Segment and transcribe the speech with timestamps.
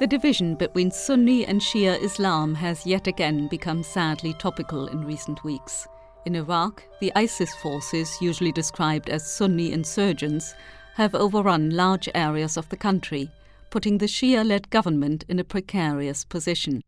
[0.00, 5.44] The division between Sunni and Shia Islam has yet again become sadly topical in recent
[5.44, 5.86] weeks.
[6.24, 10.54] In Iraq, the ISIS forces, usually described as Sunni insurgents,
[10.94, 13.30] have overrun large areas of the country,
[13.68, 16.82] putting the Shia led government in a precarious position.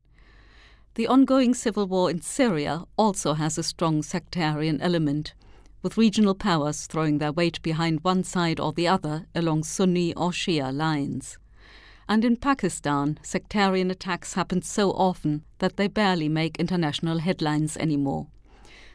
[0.94, 5.34] The ongoing civil war in Syria also has a strong sectarian element,
[5.82, 10.30] with regional powers throwing their weight behind one side or the other along Sunni or
[10.30, 11.36] Shia lines.
[12.12, 18.26] And in Pakistan, sectarian attacks happen so often that they barely make international headlines anymore.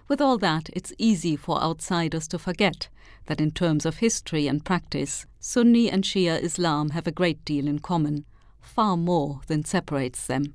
[0.08, 2.90] With all that, it's easy for outsiders to forget
[3.26, 7.68] that in terms of history and practice, Sunni and Shia Islam have a great deal
[7.68, 8.24] in common,
[8.62, 10.54] far more than separates them.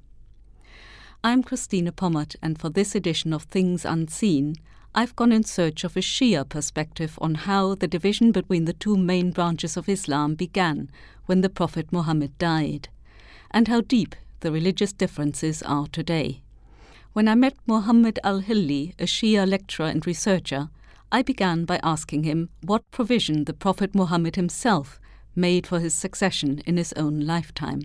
[1.24, 4.54] I'm Christina Pommert, and for this edition of Things Unseen,
[4.94, 8.98] I've gone in search of a Shia perspective on how the division between the two
[8.98, 10.90] main branches of Islam began
[11.24, 12.90] when the Prophet Muhammad died,
[13.50, 16.42] and how deep the religious differences are today.
[17.14, 20.68] When I met Muhammad al Hilli, a Shia lecturer and researcher,
[21.10, 25.00] I began by asking him what provision the Prophet Muhammad himself
[25.34, 27.84] made for his succession in his own lifetime.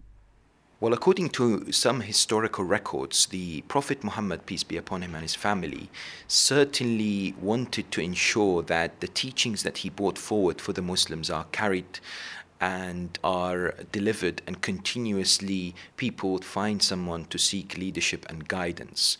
[0.79, 5.33] Well, according to some historical records, the Prophet Muhammad, peace be upon him, and his
[5.33, 5.89] family
[6.27, 11.45] certainly wanted to ensure that the teachings that he brought forward for the Muslims are
[11.45, 11.99] carried
[12.61, 19.17] and are delivered, and continuously people find someone to seek leadership and guidance.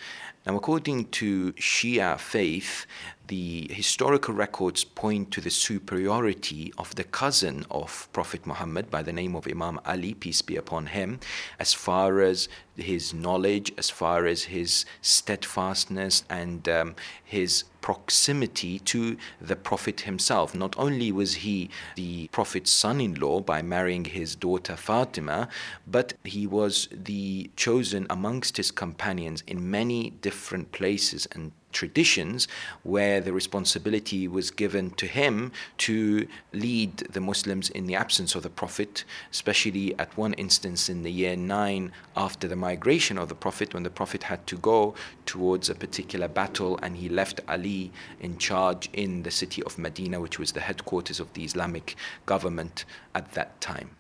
[0.48, 2.86] Now, according to Shia faith,
[3.28, 9.12] the historical records point to the superiority of the cousin of Prophet Muhammad by the
[9.12, 11.20] name of Imam Ali, peace be upon him,
[11.59, 19.17] as far as his knowledge, as far as his steadfastness and um, his proximity to
[19.42, 20.55] the Prophet himself.
[20.55, 25.50] Not only was he the Prophet's son in law by marrying his daughter Fatima,
[25.86, 30.36] but he was the chosen amongst his companions in many different
[30.71, 32.48] places and traditions
[32.83, 38.42] where the responsibility was given to him to lead the Muslims in the absence of
[38.43, 43.36] the Prophet, especially at one instance in the year 9 after the migration of the
[43.36, 44.95] Prophet, when the Prophet had to go
[45.26, 50.20] towards a particular battle and he left Ali in charge in the city of Medina,
[50.20, 51.95] which was the headquarters of the Islamic
[52.26, 53.92] government at that time.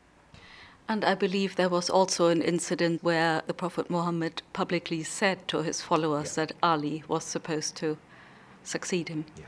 [0.89, 5.61] And I believe there was also an incident where the Prophet Muhammad publicly said to
[5.61, 6.45] his followers yeah.
[6.45, 7.97] that Ali was supposed to
[8.63, 9.25] succeed him.
[9.37, 9.45] Yeah.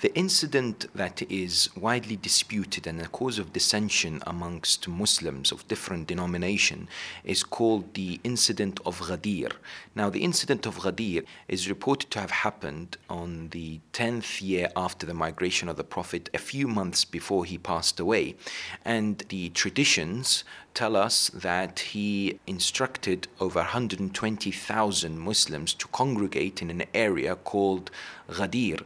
[0.00, 6.06] The incident that is widely disputed and a cause of dissension amongst Muslims of different
[6.06, 6.88] denomination
[7.22, 9.52] is called the incident of Ghadir.
[9.94, 15.04] Now, the incident of Ghadir is reported to have happened on the 10th year after
[15.04, 18.36] the migration of the Prophet, a few months before he passed away.
[18.84, 20.44] And the traditions
[20.74, 27.90] tell us that he instructed over 120,000 Muslims to congregate in an area called
[28.28, 28.82] Ghadir.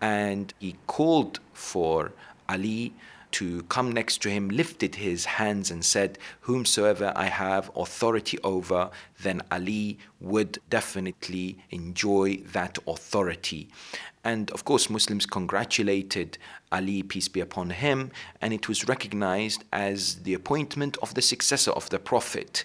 [0.00, 2.12] And he called for
[2.48, 2.92] Ali
[3.32, 8.90] to come next to him, lifted his hands, and said, Whomsoever I have authority over,
[9.20, 13.68] then Ali would definitely enjoy that authority.
[14.24, 16.38] And of course, Muslims congratulated
[16.70, 18.10] Ali, peace be upon him,
[18.42, 22.64] and it was recognized as the appointment of the successor of the Prophet.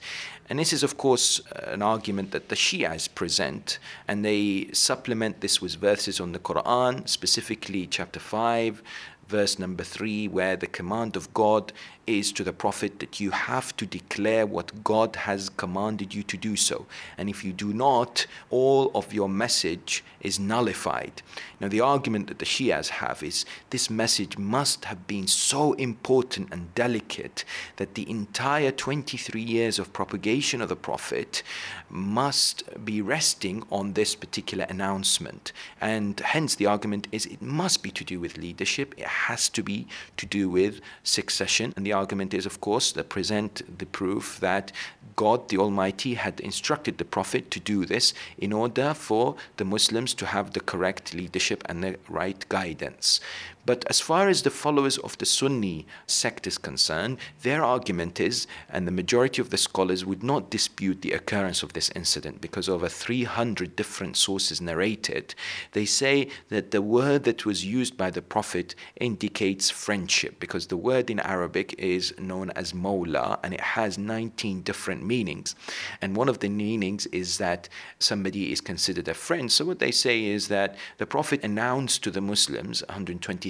[0.50, 5.62] And this is, of course, an argument that the Shias present, and they supplement this
[5.62, 8.84] with verses on the Quran, specifically chapter 5,
[9.28, 11.73] verse number 3, where the command of God
[12.06, 16.38] is to the Prophet that you have to declare what God has commanded you to
[16.38, 16.86] do so.
[17.18, 21.22] And if you do not, all of your message is nullified.
[21.59, 26.50] Now, the argument that the Shias have is this message must have been so important
[26.52, 27.46] and delicate
[27.78, 31.44] that the entire 23 years of propagation of the Prophet
[31.89, 35.54] must be resting on this particular announcement.
[35.80, 39.63] And hence, the argument is it must be to do with leadership, it has to
[39.63, 39.88] be
[40.18, 41.74] to do with succession.
[41.75, 44.72] And the argument is, of course, to present the proof that
[45.16, 50.13] God the Almighty had instructed the Prophet to do this in order for the Muslims
[50.16, 53.19] to have the correct leadership and the right guidance.
[53.65, 58.45] But as far as the followers of the Sunni sect is concerned, their argument is,
[58.69, 62.68] and the majority of the scholars would not dispute the occurrence of this incident because
[62.68, 65.33] over 300 different sources narrated,
[65.71, 70.77] they say that the word that was used by the Prophet indicates friendship because the
[70.77, 75.56] word in Arabic is known as Mawla and it has 19 different meanings.
[76.01, 77.69] And one of the meanings is that
[78.00, 79.50] somebody is considered a friend.
[79.50, 82.83] So what they say is that the Prophet announced to the Muslims,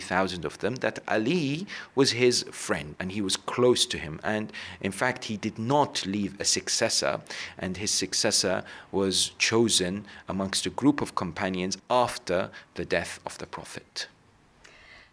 [0.09, 1.65] 120,000 of them, that Ali
[1.95, 4.19] was his friend and he was close to him.
[4.23, 4.51] And
[4.81, 7.21] in fact, he did not leave a successor,
[7.57, 13.45] and his successor was chosen amongst a group of companions after the death of the
[13.45, 14.07] Prophet.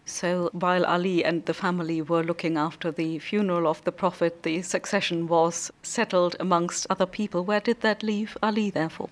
[0.07, 4.63] So while Ali and the family were looking after the funeral of the Prophet, the
[4.63, 7.45] succession was settled amongst other people.
[7.45, 9.11] Where did that leave Ali, therefore?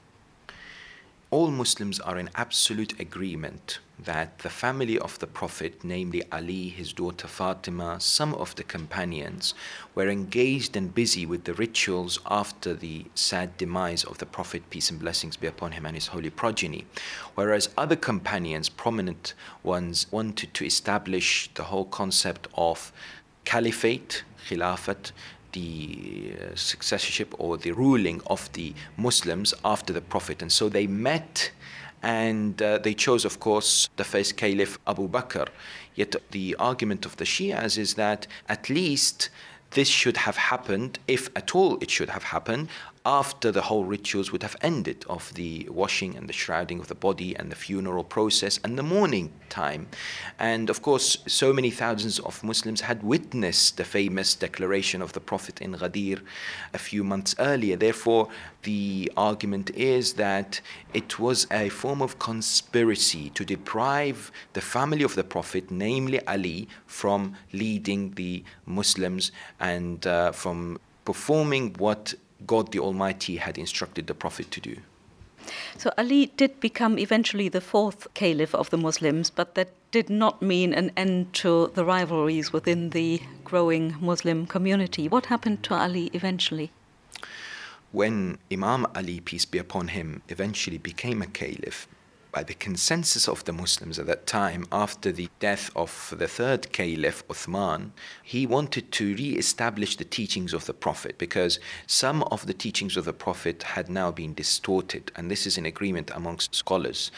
[1.31, 6.95] All Muslims are in absolute agreement that the family of the Prophet, namely Ali, his
[6.95, 9.53] daughter Fatima, some of the companions,
[9.95, 14.91] were engaged and busy with the rituals after the sad demise of the Prophet, peace
[14.91, 16.87] and blessings be upon him and his holy progeny.
[17.35, 22.91] Whereas other companions, prominent ones, wanted to establish the whole concept of
[23.45, 25.13] caliphate, khilafat,
[25.53, 30.43] the uh, successorship or the ruling of the Muslims after the Prophet.
[30.43, 31.51] And so they met
[32.03, 35.49] and uh, they chose, of course, the first Caliph Abu Bakr.
[35.95, 39.31] Yet the argument of the Shias is that at least
[39.73, 42.69] this should have happened, if at all it should have happened,
[43.05, 46.95] after the whole rituals would have ended of the washing and the shrouding of the
[46.95, 49.89] body and the funeral process and the mourning time.
[50.39, 55.21] And of course, so many thousands of Muslims had witnessed the famous declaration of the
[55.21, 56.21] Prophet in Ghadir
[56.75, 57.77] a few months earlier.
[57.77, 58.29] Therefore,
[58.63, 60.61] the argument is that
[60.93, 66.69] it was a form of conspiracy to deprive the family of the Prophet, namely Ali,
[66.87, 72.15] from leading the Muslims and uh, from performing what
[72.47, 74.77] God the Almighty had instructed the Prophet to do.
[75.77, 80.43] So Ali did become eventually the fourth caliph of the Muslims, but that did not
[80.43, 85.09] mean an end to the rivalries within the growing Muslim community.
[85.09, 86.71] What happened to Ali eventually?
[87.93, 91.89] When Imam Ali, peace be upon him, eventually became a caliph,
[92.39, 96.73] by the consensus of the Muslims at that time, after the death of the third
[96.73, 97.91] caliph, Uthman,
[98.23, 101.59] he wanted to re establish the teachings of the Prophet because
[101.89, 105.11] some of the teachings of the Prophet had now been distorted.
[105.17, 107.11] And this is in agreement amongst scholars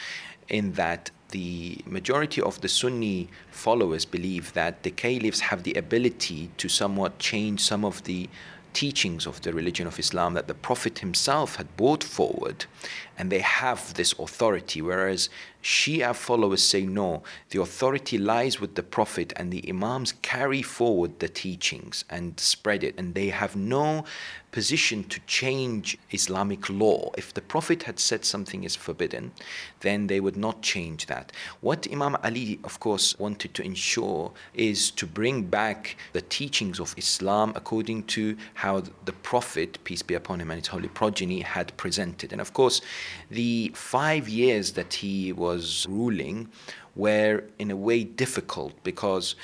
[0.48, 6.50] in that the majority of the Sunni followers believe that the caliphs have the ability
[6.56, 8.26] to somewhat change some of the
[8.72, 12.66] teachings of the religion of Islam that the Prophet himself had brought forward,
[13.18, 14.80] and they have this authority.
[14.82, 15.28] Whereas
[15.62, 21.18] Shia followers say no, the authority lies with the Prophet, and the Imams carry forward
[21.18, 24.04] the teachings and spread it, and they have no
[24.52, 27.10] position to change Islamic law.
[27.16, 29.32] If the Prophet had said something is forbidden,
[29.80, 31.32] then they would not change that.
[31.60, 36.94] What Imam Ali, of course, wanted to ensure is to bring back the teachings of
[36.96, 41.76] Islam according to how the Prophet, peace be upon him and his holy progeny, had
[41.76, 42.32] presented.
[42.32, 42.80] And of course,
[43.30, 45.49] the five years that he was
[45.88, 46.48] ruling
[46.96, 49.34] were in a way difficult because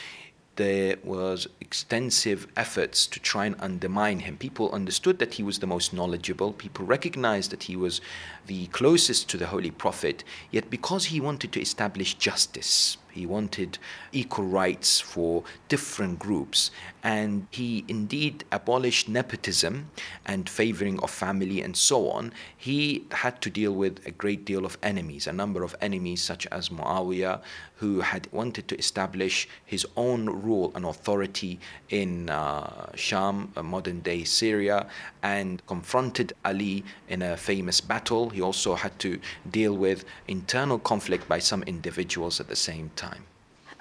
[0.57, 4.37] there was extensive efforts to try and undermine him.
[4.39, 6.53] People understood that he was the most knowledgeable.
[6.53, 8.01] People recognized that he was
[8.47, 10.25] the closest to the Holy Prophet.
[10.51, 13.79] Yet, because he wanted to establish justice, he wanted
[14.13, 16.71] equal rights for different groups,
[17.03, 19.91] and he indeed abolished nepotism
[20.27, 22.33] and favoring of family and so on.
[22.55, 26.47] He had to deal with a great deal of enemies, a number of enemies, such
[26.49, 27.41] as Muawiyah,
[27.77, 34.25] who had wanted to establish his own rule and authority in uh, Sham, modern day
[34.25, 34.87] Syria,
[35.23, 38.33] and confronted Ali in a famous battle.
[38.37, 39.19] He also had to
[39.51, 43.25] deal with internal conflict by some individuals at the same time.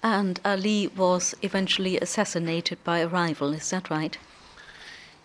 [0.02, 4.18] And Ali was eventually assassinated by a rival, is that right?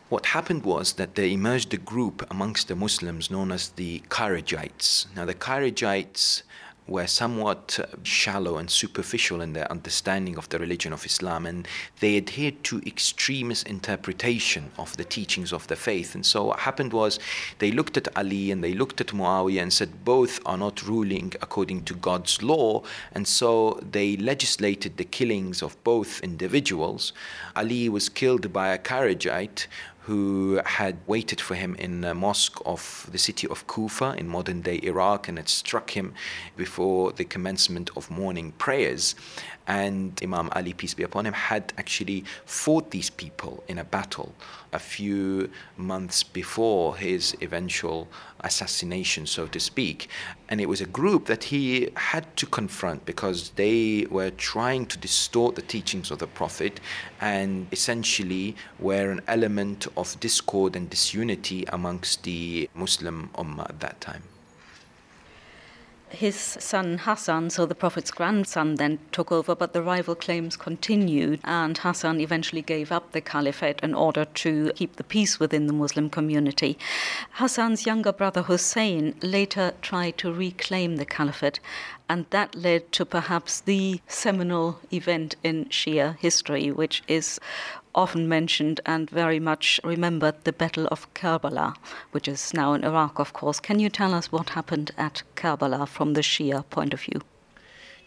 [0.09, 5.07] What happened was that there emerged a group amongst the Muslims known as the Kharijites.
[5.15, 6.43] Now, the Kharijites
[6.91, 11.67] were somewhat uh, shallow and superficial in their understanding of the religion of Islam, and
[12.01, 16.15] they adhered to extremist interpretation of the teachings of the faith.
[16.15, 17.19] And so what happened was
[17.61, 21.33] they looked at Ali and they looked at Muawiyah and said both are not ruling
[21.41, 22.83] according to God's law,
[23.13, 27.13] and so they legislated the killings of both individuals.
[27.55, 29.67] Ali was killed by a Kharijite
[30.11, 34.61] who had waited for him in a mosque of the city of Kufa in modern
[34.61, 36.15] day Iraq and had struck him
[36.57, 39.15] before the commencement of morning prayers.
[39.71, 44.35] And Imam Ali, peace be upon him, had actually fought these people in a battle
[44.73, 48.09] a few months before his eventual
[48.41, 50.09] assassination, so to speak.
[50.49, 54.99] And it was a group that he had to confront because they were trying to
[54.99, 56.81] distort the teachings of the Prophet
[57.21, 64.01] and essentially were an element of discord and disunity amongst the Muslim Ummah at that
[64.01, 64.25] time.
[66.11, 71.41] His son Hassan, so the Prophet's grandson, then took over, but the rival claims continued,
[71.45, 75.73] and Hassan eventually gave up the caliphate in order to keep the peace within the
[75.73, 76.77] Muslim community.
[77.35, 81.61] Hassan's younger brother Hussein later tried to reclaim the caliphate,
[82.09, 87.39] and that led to perhaps the seminal event in Shia history, which is
[87.95, 91.77] often mentioned and very much remembered the Battle of Karbala,
[92.13, 93.61] which is now in Iraq, of course.
[93.61, 97.21] Can you tell us what happened at Karbala from the Shia point of view?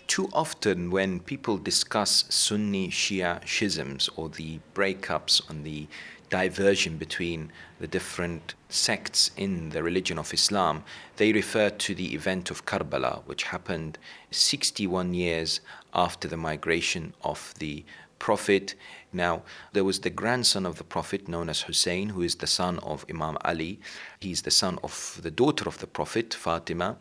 [0.08, 5.88] Too often, when people discuss Sunni Shia schisms or the breakups and the
[6.30, 10.84] diversion between the different sects in the religion of Islam,
[11.18, 13.98] they refer to the event of Karbala, which happened
[14.32, 15.62] 61 years
[15.94, 17.86] after the migration of the
[18.24, 18.76] Prophet
[19.14, 22.80] now, there was the grandson of the Prophet known as Hussein, who is the son
[22.80, 23.80] of Imam Ali.
[24.20, 26.98] He's the son of the daughter of the Prophet, Fatima.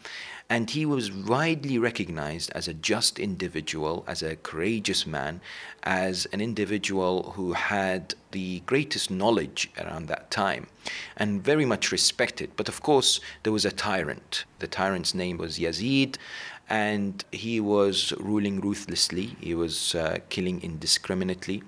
[0.51, 5.41] And he was widely recognized as a just individual, as a courageous man,
[5.83, 10.67] as an individual who had the greatest knowledge around that time
[11.17, 12.51] and very much respected.
[12.57, 14.45] But of course, there was a tyrant.
[14.59, 16.17] The tyrant's name was Yazid
[16.73, 19.37] and he was ruling ruthlessly.
[19.39, 21.63] He was uh, killing indiscriminately.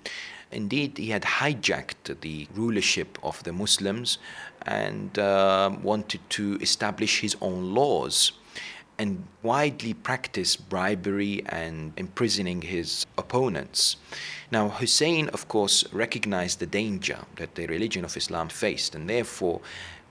[0.50, 4.16] Indeed, he had hijacked the rulership of the Muslims
[4.62, 8.32] and uh, wanted to establish his own laws
[8.98, 13.96] and widely practiced bribery and imprisoning his opponents.
[14.50, 19.60] Now, Hussein, of course, recognized the danger that the religion of Islam faced and therefore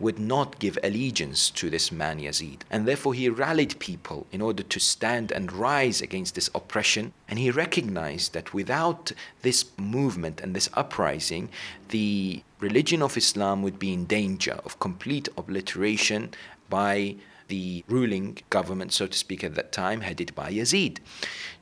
[0.03, 2.59] would not give allegiance to this man Yazid.
[2.69, 7.13] And therefore, he rallied people in order to stand and rise against this oppression.
[7.29, 11.49] And he recognized that without this movement and this uprising,
[11.89, 16.31] the religion of Islam would be in danger of complete obliteration
[16.69, 17.15] by
[17.47, 20.97] the ruling government, so to speak, at that time, headed by Yazid.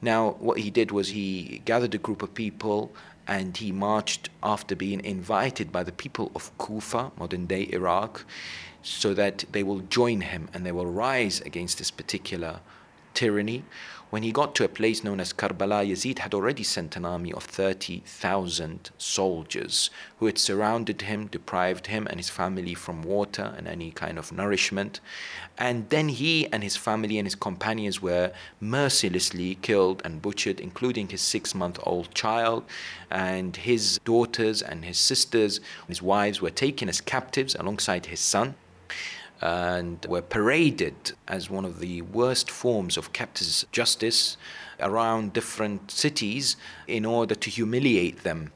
[0.02, 2.92] Now, what he did was he gathered a group of people
[3.28, 8.26] and he marched after being invited by the people of Kufa, modern day Iraq,
[8.84, 12.60] so that they will join him and they will rise against this particular
[13.14, 13.64] tyranny.
[14.12, 17.32] When he got to a place known as Karbala, Yazid had already sent an army
[17.32, 23.70] of 30,000 soldiers who had surrounded him, deprived him and his family from water and
[23.70, 25.00] any kind of nourishment.
[25.58, 31.08] And then he and his family and his companions were mercilessly killed and butchered, including
[31.08, 32.66] his six month old child
[33.10, 35.62] and his daughters and his sisters.
[35.88, 38.56] His wives were taken as captives alongside his son
[39.42, 44.38] and were paraded as one of the worst forms of captors' justice
[44.80, 46.56] around different cities
[46.88, 48.52] in order to humiliate them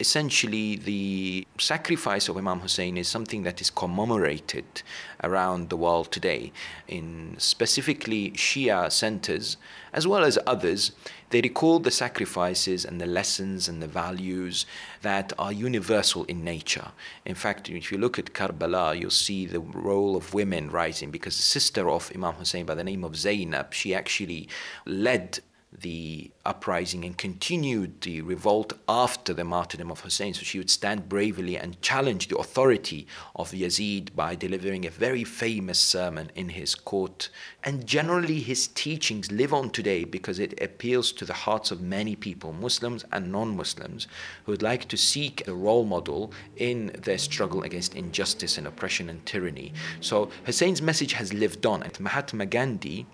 [0.00, 4.82] essentially the sacrifice of Imam Hussein is something that is commemorated
[5.24, 6.52] around the world today.
[6.86, 9.56] In specifically Shia centers,
[9.92, 10.92] as well as others,
[11.30, 14.66] they recall the sacrifices and the lessons and the values
[15.02, 16.88] that are universal in nature.
[17.24, 21.36] In fact, if you look at Karbala, you'll see the role of women rising because
[21.36, 24.48] the sister of Imam Hussein by the name of Zainab, she actually
[24.86, 25.40] led
[25.70, 30.32] the uprising and continued the revolt after the martyrdom of Hussein.
[30.34, 35.24] So she would stand bravely and challenge the authority of Yazid by delivering a very
[35.24, 37.28] famous sermon in his court.
[37.62, 42.16] And generally, his teachings live on today because it appeals to the hearts of many
[42.16, 44.06] people, Muslims and non Muslims,
[44.44, 49.10] who would like to seek a role model in their struggle against injustice and oppression
[49.10, 49.74] and tyranny.
[50.00, 51.82] So Hussein's message has lived on.
[51.82, 53.06] And Mahatma Gandhi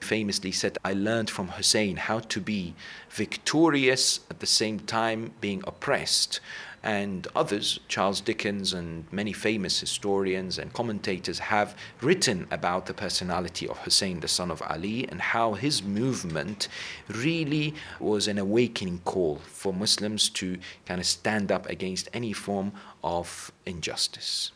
[0.00, 2.74] famously said, I learned from Hussein how to be
[3.10, 6.40] victorious at the same time being oppressed.
[6.82, 13.66] And others, Charles Dickens and many famous historians and commentators, have written about the personality
[13.66, 16.68] of Hussein, the son of Ali, and how his movement
[17.08, 22.70] really was an awakening call for Muslims to kind of stand up against any form
[23.02, 24.52] of injustice.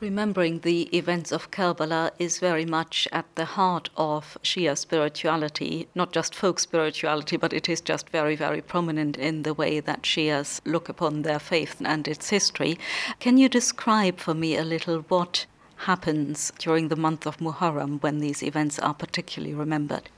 [0.00, 6.12] Remembering the events of Karbala is very much at the heart of Shia spirituality, not
[6.12, 10.60] just folk spirituality, but it is just very, very prominent in the way that Shias
[10.64, 12.76] look upon their faith and its history.
[13.20, 15.46] Can you describe for me a little what
[15.76, 20.10] happens during the month of Muharram when these events are particularly remembered?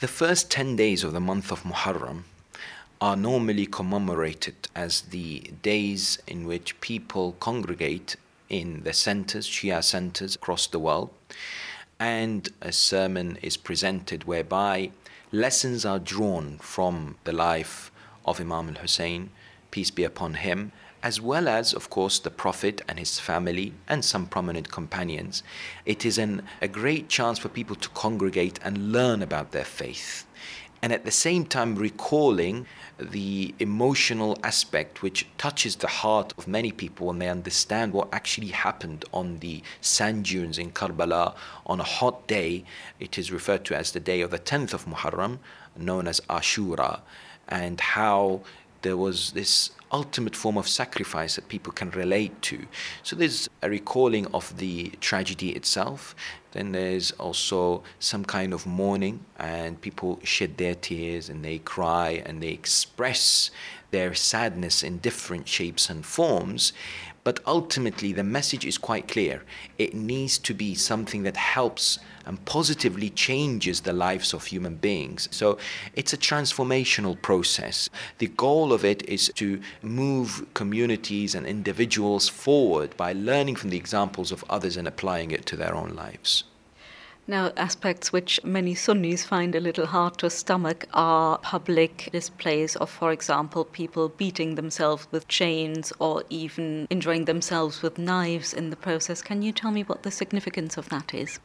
[0.00, 2.24] The first 10 days of the month of Muharram
[3.00, 8.16] are normally commemorated as the days in which people congregate
[8.48, 11.10] in the centers, Shia centers across the world.
[11.98, 14.90] And a sermon is presented whereby
[15.32, 17.90] lessons are drawn from the life
[18.24, 19.30] of Imam al Hussein,
[19.70, 20.72] peace be upon him,
[21.02, 25.42] as well as, of course, the Prophet and his family and some prominent companions.
[25.84, 30.26] It is an, a great chance for people to congregate and learn about their faith.
[30.86, 32.64] And at the same time, recalling
[32.96, 38.52] the emotional aspect which touches the heart of many people when they understand what actually
[38.66, 41.34] happened on the sand dunes in Karbala
[41.66, 42.62] on a hot day.
[43.00, 45.40] It is referred to as the day of the 10th of Muharram,
[45.76, 47.00] known as Ashura,
[47.48, 48.42] and how
[48.86, 52.66] there was this ultimate form of sacrifice that people can relate to.
[53.02, 56.14] So there's a recalling of the tragedy itself.
[56.52, 62.22] Then there's also some kind of mourning, and people shed their tears and they cry
[62.24, 63.50] and they express
[63.90, 66.72] their sadness in different shapes and forms.
[67.24, 69.42] But ultimately, the message is quite clear.
[69.78, 75.28] It needs to be something that helps and positively changes the lives of human beings.
[75.30, 75.58] So
[75.94, 77.88] it's a transformational process.
[78.18, 83.78] The goal of it is to move communities and individuals forward by learning from the
[83.78, 86.44] examples of others and applying it to their own lives.
[87.28, 92.88] Now, aspects which many Sunnis find a little hard to stomach are public displays of,
[92.88, 98.76] for example, people beating themselves with chains or even injuring themselves with knives in the
[98.76, 99.22] process.
[99.22, 101.40] Can you tell me what the significance of that is?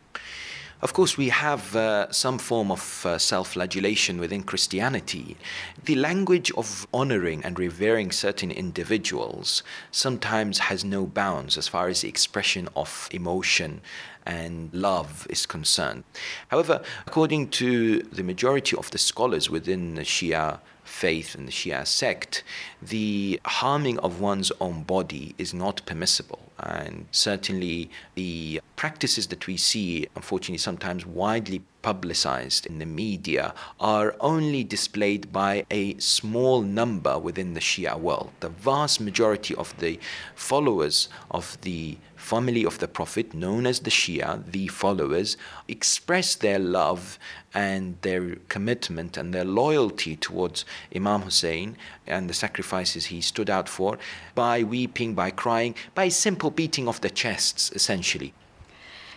[0.82, 5.38] Of course, we have uh, some form of uh, self flagellation within Christianity.
[5.86, 9.62] The language of honoring and revering certain individuals
[9.92, 13.82] sometimes has no bounds as far as the expression of emotion
[14.26, 16.04] and love is concerned.
[16.48, 21.86] However, according to the majority of the scholars within the Shia faith and the Shia
[21.86, 22.44] sect,
[22.82, 26.40] the harming of one's own body is not permissible.
[26.60, 34.16] And certainly the practices that we see, unfortunately, sometimes widely publicized in the media, are
[34.20, 38.32] only displayed by a small number within the Shia world.
[38.40, 40.00] The vast majority of the
[40.34, 46.58] followers of the family of the Prophet, known as the Shia, the followers, express their
[46.58, 47.20] love
[47.54, 50.66] and their commitment and their loyalty towards
[50.96, 54.00] Imam Hussein and the sacrifices he stood out for
[54.34, 58.34] by weeping, by crying, by simple beating of the chests, essentially.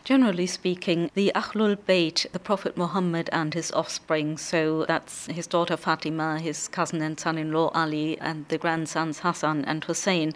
[0.05, 5.79] Generally speaking, the Ahlul Bayt, the Prophet Muhammad and his offspring, so that's his daughter
[5.79, 10.35] Fatima, his cousin and son in law Ali, and the grandsons Hassan and Hussein,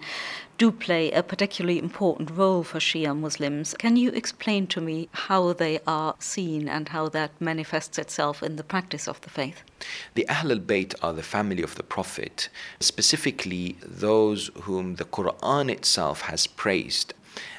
[0.56, 3.74] do play a particularly important role for Shia Muslims.
[3.78, 8.56] Can you explain to me how they are seen and how that manifests itself in
[8.56, 9.62] the practice of the faith?
[10.14, 12.48] The Ahl al Bayt are the family of the Prophet,
[12.80, 17.12] specifically those whom the Quran itself has praised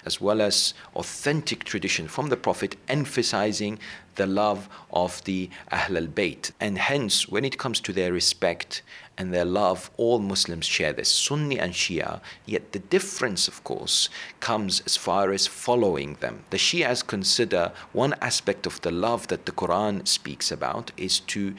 [0.05, 3.79] as well as authentic tradition from the Prophet emphasizing
[4.15, 6.51] the love of the Ahl al Bayt.
[6.59, 8.81] And hence, when it comes to their respect
[9.17, 12.21] and their love, all Muslims share this, Sunni and Shia.
[12.45, 16.43] Yet the difference, of course, comes as far as following them.
[16.49, 21.55] The Shias consider one aspect of the love that the Quran speaks about is to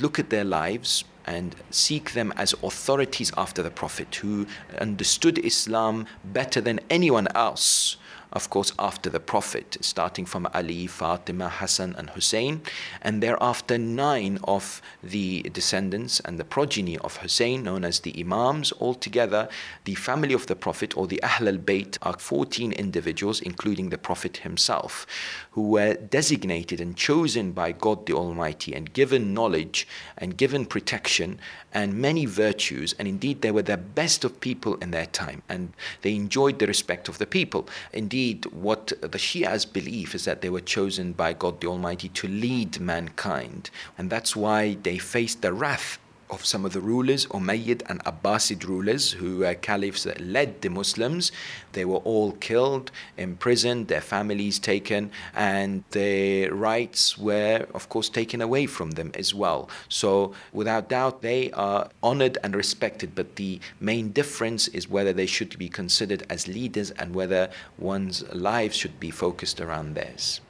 [0.00, 4.46] look at their lives and seek them as authorities after the Prophet who
[4.80, 7.98] understood Islam better than anyone else
[8.32, 12.60] of course, after the Prophet, starting from Ali, Fatima, Hassan, and Hussein,
[13.00, 18.72] and thereafter nine of the descendants and the progeny of Hussein, known as the Imams.
[18.80, 19.48] Altogether,
[19.84, 23.98] the family of the Prophet, or the Ahl al Bayt, are 14 individuals, including the
[23.98, 25.06] Prophet himself,
[25.52, 29.88] who were designated and chosen by God the Almighty and given knowledge
[30.18, 31.40] and given protection
[31.72, 32.94] and many virtues.
[32.98, 36.66] And indeed, they were the best of people in their time, and they enjoyed the
[36.66, 37.68] respect of the people.
[37.92, 42.08] Indeed, indeed, what the Shias believe is that they were chosen by God the Almighty
[42.08, 43.70] to lead mankind.
[43.96, 46.00] And that's why they faced the wrath
[46.30, 50.70] of some of the rulers, Umayyad and Abbasid rulers, who were caliphs that led the
[50.70, 51.32] Muslims.
[51.72, 58.40] They were all killed, imprisoned, their families taken, and their rights were, of course, taken
[58.40, 59.68] away from them as well.
[59.88, 65.26] So, without doubt, they are honored and respected, but the main difference is whether they
[65.26, 70.40] should be considered as leaders and whether one's lives should be focused around theirs.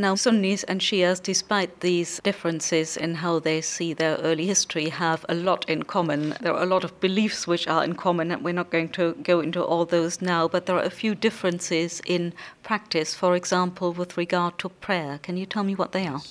[0.00, 5.26] Now, Sunnis and Shias, despite these differences in how they see their early history, have
[5.28, 6.34] a lot in common.
[6.40, 9.12] There are a lot of beliefs which are in common, and we're not going to
[9.22, 12.32] go into all those now, but there are a few differences in
[12.62, 15.20] practice, for example, with regard to prayer.
[15.22, 16.22] Can you tell me what they are?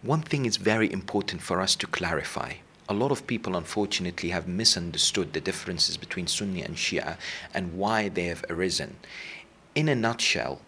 [0.00, 2.54] One thing is very important for us to clarify.
[2.88, 7.18] A lot of people, unfortunately, have misunderstood the differences between Sunni and Shia
[7.52, 8.96] and why they have arisen.
[9.74, 10.62] In a nutshell,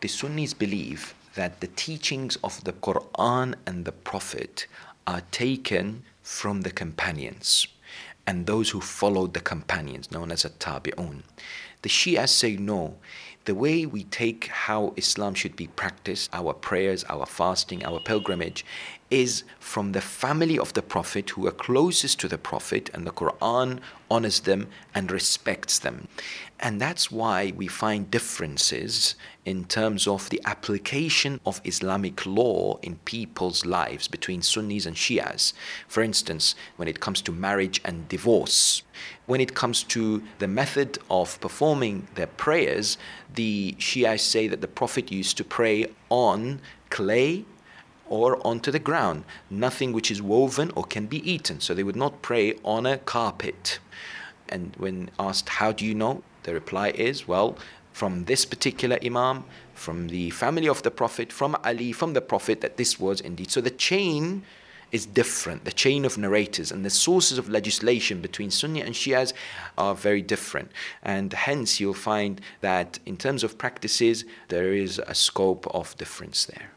[0.00, 4.66] the Sunnis believe that the teachings of the Quran and the Prophet
[5.06, 7.66] are taken from the companions.
[8.26, 11.22] and those who followed the companions, known as a tabi'un.
[11.82, 12.96] The Shias say no.
[13.44, 18.64] The way we take how Islam should be practiced, our prayers, our fasting, our pilgrimage,
[19.10, 23.10] is from the family of the Prophet who are closest to the Prophet, and the
[23.10, 26.06] Quran honors them and respects them.
[26.60, 32.96] And that's why we find differences in terms of the application of Islamic law in
[33.04, 35.52] people's lives between Sunnis and Shias.
[35.88, 38.84] For instance, when it comes to marriage and divorce,
[39.26, 42.98] when it comes to the method of performing their prayers,
[43.34, 47.44] the Shias say that the Prophet used to pray on clay
[48.06, 51.60] or onto the ground, nothing which is woven or can be eaten.
[51.60, 53.78] So they would not pray on a carpet.
[54.48, 56.22] And when asked, How do you know?
[56.42, 57.56] the reply is, Well,
[57.92, 62.60] from this particular Imam, from the family of the Prophet, from Ali, from the Prophet,
[62.60, 63.50] that this was indeed.
[63.50, 64.42] So the chain
[64.92, 65.64] is different.
[65.64, 69.32] The chain of narrators and the sources of legislation between Sunni and Shias
[69.76, 70.70] are very different.
[71.02, 76.44] And hence, you'll find that in terms of practices, there is a scope of difference
[76.44, 76.70] there.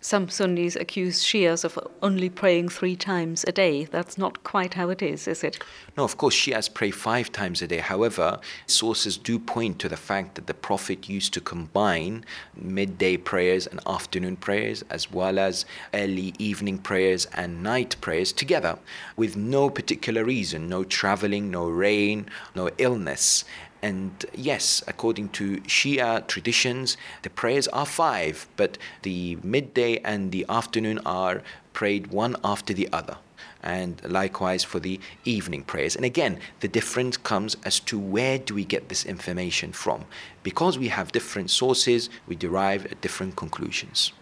[0.00, 3.84] Some Sunnis accuse Shias of only praying three times a day.
[3.84, 5.58] That's not quite how it is, is it?
[5.96, 7.78] No, of course, Shias pray five times a day.
[7.78, 13.66] However, sources do point to the fact that the Prophet used to combine midday prayers
[13.66, 18.78] and afternoon prayers, as well as early evening prayers and night prayers together,
[19.16, 23.44] with no particular reason no traveling, no rain, no illness.
[23.82, 30.44] And yes, according to Shia traditions, the prayers are five, but the midday and the
[30.48, 33.18] afternoon are prayed one after the other.
[33.62, 35.96] And likewise for the evening prayers.
[35.96, 40.04] And again, the difference comes as to where do we get this information from?
[40.42, 44.12] Because we have different sources, we derive different conclusions.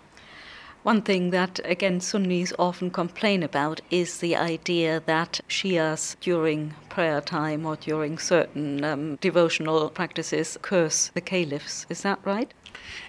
[0.86, 7.20] One thing that, again, Sunnis often complain about is the idea that Shias during prayer
[7.20, 11.86] time or during certain um, devotional practices curse the caliphs.
[11.88, 12.54] Is that right?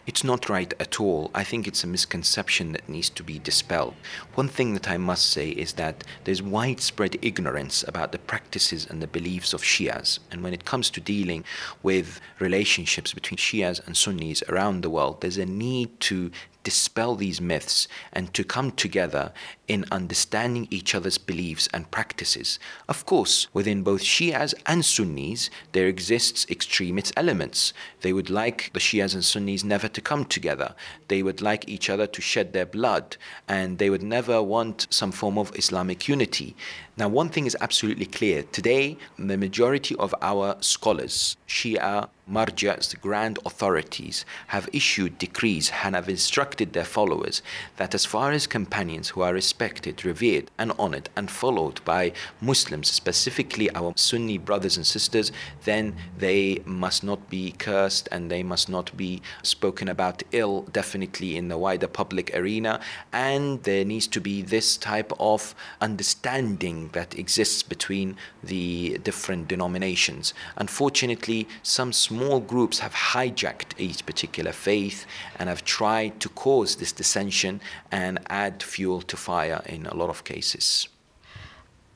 [0.08, 1.30] It's not right at all.
[1.36, 3.94] I think it's a misconception that needs to be dispelled.
[4.34, 9.04] One thing that I must say is that there's widespread ignorance about the practices and
[9.04, 10.18] the beliefs of Shias.
[10.32, 11.44] And when it comes to dealing
[11.84, 16.32] with relationships between Shias and Sunnis around the world, there's a need to
[16.68, 19.32] dispel these myths and to come together
[19.70, 22.60] in understanding each other's beliefs and practices.
[22.90, 27.72] Of course, within both Shias and Sunnis, there exists extremist elements.
[28.02, 30.76] They would like the Shias and Sunnis never to come together.
[31.08, 33.16] They would like each other to shed their blood,
[33.48, 36.54] and they would never want some form of Islamic unity.
[36.98, 38.42] Now, one thing is absolutely clear.
[38.42, 45.96] Today, the majority of our scholars, Shia, marjas, the grand authorities, have issued decrees and
[45.96, 47.42] have instructed their followers
[47.78, 52.92] that as far as companions who are respected, revered, and honored and followed by Muslims,
[52.92, 55.32] specifically our Sunni brothers and sisters,
[55.64, 61.38] then they must not be cursed and they must not be spoken about ill, definitely
[61.38, 62.82] in the wider public arena.
[63.14, 70.34] And there needs to be this type of understanding that exists between the different denominations.
[70.56, 75.06] Unfortunately, some small groups have hijacked each particular faith
[75.38, 80.10] and have tried to cause this dissension and add fuel to fire in a lot
[80.10, 80.88] of cases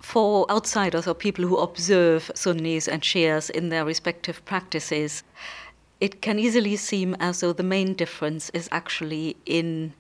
[0.01, 5.23] for outsiders or people who observe Sunnis and Shias in their respective practices,
[5.99, 9.93] it can easily seem as though the main difference is actually in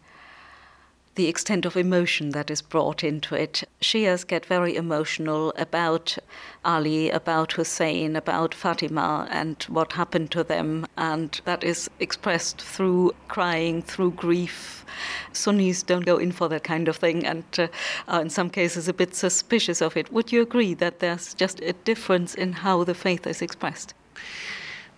[1.15, 3.63] the extent of emotion that is brought into it.
[3.81, 6.17] Shias get very emotional about
[6.63, 13.13] Ali, about Hussein, about Fatima, and what happened to them, and that is expressed through
[13.27, 14.85] crying, through grief.
[15.33, 17.67] Sunnis don't go in for that kind of thing and uh,
[18.07, 20.11] are in some cases a bit suspicious of it.
[20.11, 23.93] Would you agree that there's just a difference in how the faith is expressed?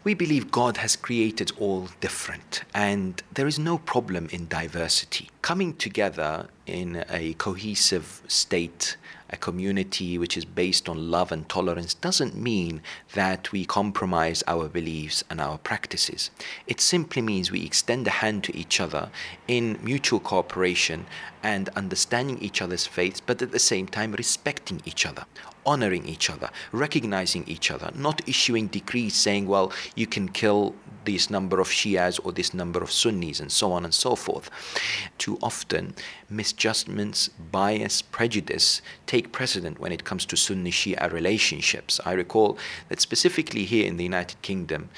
[0.04, 5.30] We believe God has created all different, and there is no problem in diversity.
[5.42, 8.98] Coming together in a cohesive state,
[9.34, 12.82] a community which is based on love and tolerance, doesn't mean
[13.14, 16.30] that we compromise our beliefs and our practices.
[16.68, 19.10] It simply means we extend a hand to each other
[19.48, 21.08] in mutual cooperation
[21.42, 25.26] and understanding each other's faiths, but at the same time respecting each other
[25.66, 31.30] honoring each other, recognizing each other, not issuing decrees saying, well, you can kill this
[31.30, 34.50] number of Shias or this number of Sunnis and so on and so forth.
[35.18, 35.96] Too often,
[36.30, 42.00] misjudgments, bias, prejudice take precedent when it comes to Sunni Shia relationships.
[42.06, 42.58] I recall
[42.90, 44.90] that specifically here in the United Kingdom,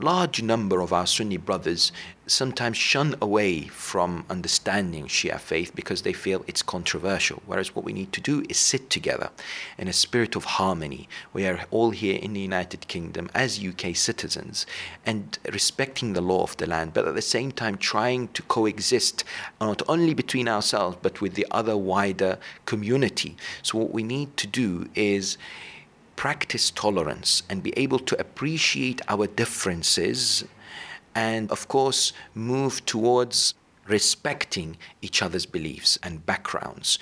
[0.00, 1.92] large number of our Sunni brothers
[2.26, 7.42] sometimes shun away from understanding Shia faith because they feel it's controversial.
[7.46, 9.30] Whereas what we need to do is sit together
[9.78, 11.08] in a spirit of harmony.
[11.32, 14.66] We are all here in the United Kingdom as UK citizens
[15.06, 19.24] and respecting the law of the land, but at the same time trying to coexist
[19.60, 23.36] not only between ourselves but with the other wider community.
[23.62, 25.38] So, what we need to do is
[26.18, 30.44] practice tolerance and be able to appreciate our differences
[31.14, 33.54] and, of course, move towards
[33.86, 36.98] respecting each other's beliefs and backgrounds